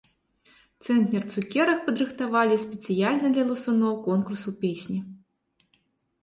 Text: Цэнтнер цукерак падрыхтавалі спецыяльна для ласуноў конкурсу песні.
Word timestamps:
Цэнтнер 0.85 1.23
цукерак 1.35 1.83
падрыхтавалі 1.89 2.55
спецыяльна 2.63 3.27
для 3.37 3.45
ласуноў 3.51 3.93
конкурсу 4.07 4.49
песні. 4.65 4.99